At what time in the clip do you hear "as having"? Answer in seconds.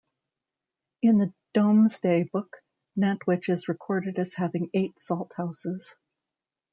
4.17-4.71